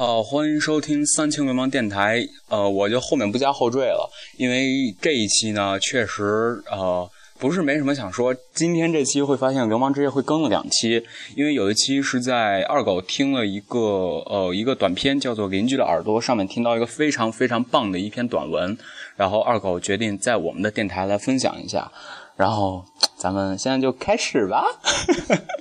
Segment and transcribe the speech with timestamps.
[0.00, 2.26] 呃，欢迎收听三清流氓电台。
[2.48, 7.06] 呃，我就后面不加后缀了，因为这一期呢，确实呃
[7.38, 8.34] 不是没什么想说。
[8.54, 11.04] 今天这期会发现流氓之夜会更了两期，
[11.36, 13.78] 因为有一期是在二狗听了一个
[14.24, 18.74] 呃一个短片，叫做《邻居的耳朵》，上面听到一个非常非常棒的一篇短文，
[19.16, 21.92] 然后二狗决定在我们的电台来分享一下。
[22.36, 22.82] 然后
[23.18, 24.64] 咱们现在就开始吧。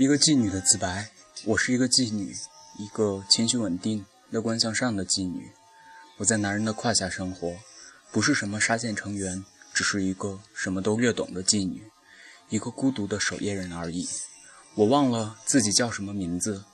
[0.00, 1.10] 一个妓女的自白：
[1.44, 2.34] 我是一个妓女，
[2.78, 5.52] 一个情绪稳定、乐观向上的妓女。
[6.16, 7.54] 我在男人的胯下生活，
[8.10, 11.90] 不是什么沙县成员，只是一个什么都略懂的妓女，
[12.48, 14.08] 一个孤独的守夜人而已。
[14.74, 16.64] 我忘了自己叫什么名字，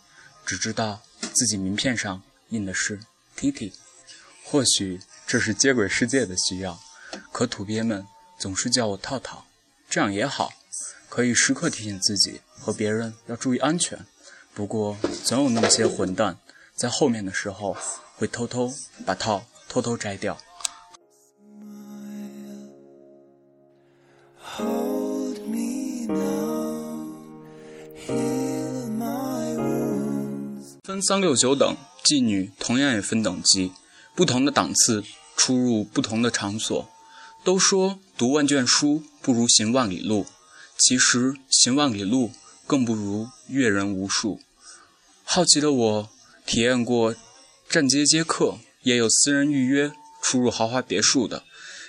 [0.45, 1.03] 只知道
[1.35, 3.01] 自己名片上印的是
[3.37, 3.73] Titi。
[4.45, 6.79] 或许这是接轨世界的需要，
[7.33, 8.07] 可土鳖们
[8.39, 9.45] 总是叫我套套，
[9.91, 10.53] 这样也好。
[11.09, 13.97] 可以时刻提醒自己和别人要注意安全。
[14.53, 16.41] 不过，总有那么些混蛋，
[16.75, 17.77] 在后面的时候
[18.17, 20.37] 会偷偷把套偷偷摘掉。
[30.83, 33.71] 分三六九等，妓女同样也分等级，
[34.17, 35.05] 不同的档次
[35.37, 36.89] 出入不同的场所。
[37.45, 40.27] 都说读万卷书不如行万里路。
[40.79, 42.33] 其实行万里路
[42.67, 44.41] 更不如阅人无数。
[45.25, 46.11] 好奇的我
[46.45, 47.15] 体验过
[47.69, 51.45] 站街接客，也有私人预约出入豪华别墅的，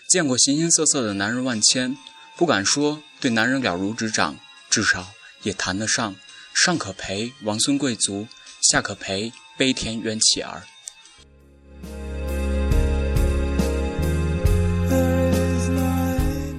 [0.09, 1.97] 见过形形色色的男人万千。
[2.35, 4.37] 不敢说对男人了如指掌，
[4.69, 5.07] 至少
[5.43, 6.15] 也谈得上
[6.53, 8.27] 上可陪王孙贵族，
[8.61, 10.63] 下可陪悲田园乞儿。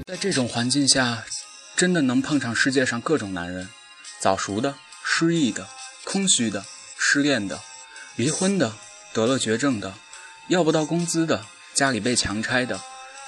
[0.07, 1.25] 在这种环境下。
[1.77, 3.69] 真的能碰上世界上各种男人，
[4.21, 4.75] 早熟的、
[5.05, 5.69] 失意的、
[6.05, 6.65] 空虚的、
[6.99, 7.61] 失恋的、
[8.17, 8.75] 离婚的、
[9.13, 9.95] 得了绝症的、
[10.49, 12.81] 要不到工资的、家里被强拆的、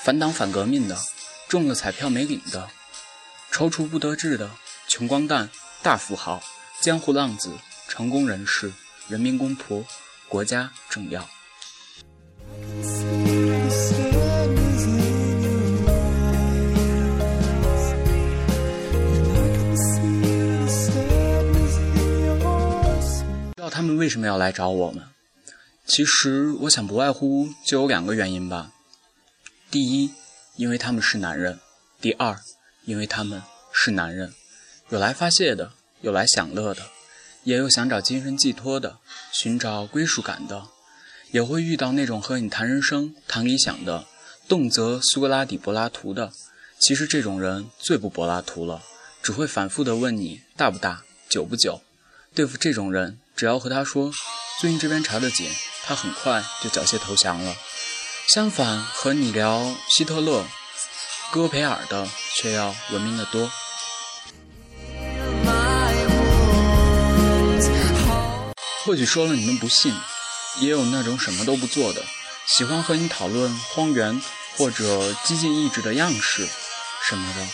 [0.02, 0.98] 反党反革命的、
[1.48, 2.68] 中了彩票没领的、
[3.52, 4.50] 踌躇不得志的、
[4.88, 5.48] 穷光蛋、
[5.82, 6.42] 大富豪、
[6.80, 7.56] 江湖浪子、
[7.88, 8.72] 成功人士、
[9.08, 9.84] 人民公仆、
[10.28, 11.28] 国家政要。
[24.20, 25.04] 么要来找我们？
[25.86, 28.70] 其实我想，不外乎就有两个原因吧。
[29.72, 30.12] 第一，
[30.54, 31.56] 因为他们是男人；
[32.00, 32.38] 第二，
[32.84, 33.42] 因为他们
[33.72, 34.32] 是男人，
[34.90, 36.82] 有来发泄的，有来享乐的，
[37.42, 38.98] 也有想找精神寄托的，
[39.32, 40.68] 寻找归属感的，
[41.32, 44.06] 也会遇到那种和你谈人生、谈理想的，
[44.46, 46.32] 动辄苏格拉底、柏拉图的。
[46.78, 48.82] 其实这种人最不柏拉图了，
[49.20, 51.80] 只会反复的问你大不大、久不久。
[52.32, 53.18] 对付这种人。
[53.40, 54.12] 只要和他说
[54.60, 55.50] 最近这边查得紧，
[55.86, 57.56] 他很快就缴械投降了。
[58.28, 60.44] 相反，和你聊希特勒、
[61.32, 62.06] 戈培尔的
[62.36, 63.50] 却要文明的多。
[68.84, 69.94] 或许说了你们不信，
[70.58, 72.04] 也有那种什么都不做的，
[72.46, 74.20] 喜欢和你讨论荒原
[74.58, 76.46] 或者激进意志的样式
[77.08, 77.46] 什么的。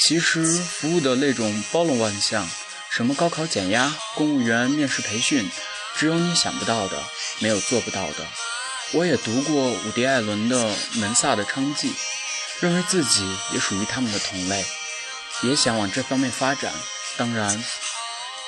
[0.00, 2.48] 其实服务的那种包罗万象。
[2.96, 5.50] 什么高考减压、公务员面试培训，
[5.96, 7.04] 只有你想不到的，
[7.40, 8.26] 没有做不到的。
[8.92, 11.90] 我也读过伍迪·艾伦的《门萨的娼妓》，
[12.60, 14.64] 认为自己也属于他们的同类，
[15.42, 16.72] 也想往这方面发展。
[17.18, 17.62] 当然，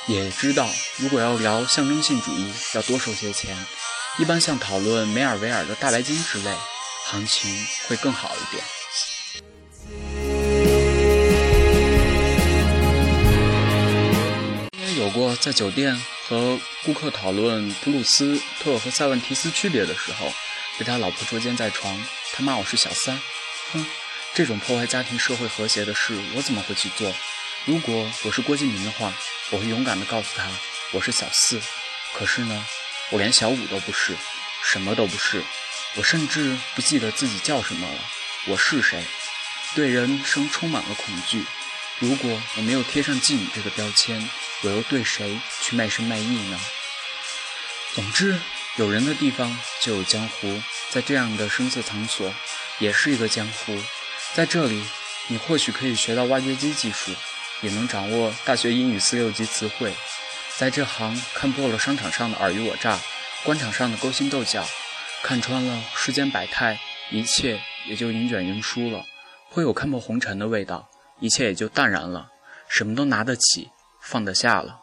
[0.07, 0.67] 也知道
[0.97, 3.55] 如果要聊象征性主义，要多收些钱。
[4.17, 6.51] 一般像讨论梅尔维尔的大白鲸之类，
[7.05, 7.55] 行情
[7.87, 8.65] 会更好一点。
[15.09, 15.99] 有过在酒店
[16.29, 20.31] 和顾客讨论普鲁斯特和塞万提斯区别的时候，
[20.79, 21.99] 被他老婆捉奸在床，
[22.35, 23.19] 他骂我是小三。
[23.73, 23.87] 哼，
[24.35, 27.11] 这种破坏家庭社会和谐的事，我怎么会去做？
[27.65, 29.11] 如果我是郭敬明的话，
[29.49, 30.47] 我会勇敢地告诉他
[30.93, 31.59] 我是小四。
[32.13, 32.67] 可是呢，
[33.09, 34.15] 我连小五都不是，
[34.63, 35.43] 什么都不是。
[35.95, 37.99] 我甚至不记得自己叫什么了。
[38.49, 39.03] 我是谁？
[39.75, 41.47] 对人生充满了恐惧。
[42.01, 44.29] 如果我没有贴上妓女这个标签，
[44.63, 46.61] 我又对谁去卖身卖艺呢？
[47.95, 48.39] 总之，
[48.77, 52.33] 有人的地方就有江湖，在这样的声色场所，
[52.79, 53.77] 也是一个江湖。
[54.35, 54.85] 在这里，
[55.27, 57.11] 你或许可以学到挖掘机技术，
[57.63, 59.93] 也能掌握大学英语四六级词汇。
[60.57, 63.01] 在这行看破了商场上的尔虞我诈，
[63.43, 64.65] 官场上的勾心斗角，
[65.23, 66.79] 看穿了世间百态，
[67.11, 69.05] 一切也就云卷云舒了，
[69.51, 70.89] 颇有看破红尘的味道，
[71.21, 72.31] 一切也就淡然了，
[72.69, 73.71] 什么都拿得起，
[74.01, 74.81] 放得下了。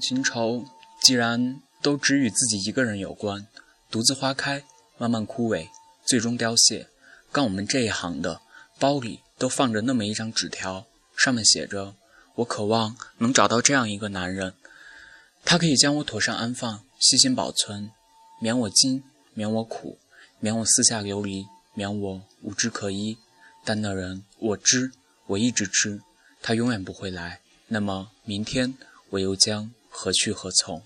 [0.00, 0.64] 情愁
[1.00, 3.46] 既然都只与自己一个人有关，
[3.88, 4.64] 独自花开，
[4.98, 5.68] 慢慢枯萎，
[6.04, 6.88] 最终凋谢。
[7.30, 8.40] 干我们这一行的，
[8.80, 10.86] 包里都放着那么一张纸条，
[11.16, 11.94] 上面写着
[12.36, 14.54] ：“我渴望能找到这样一个男人，
[15.44, 17.90] 他可以将我妥善安放，细心保存，
[18.40, 19.02] 免我惊，
[19.34, 19.98] 免我苦，
[20.40, 23.18] 免我四下流离，免我无枝可依。
[23.64, 24.92] 但那人，我知，
[25.26, 26.02] 我一直知，
[26.40, 27.40] 他永远不会来。
[27.68, 28.74] 那么明天，
[29.10, 30.82] 我又将。”何去何从？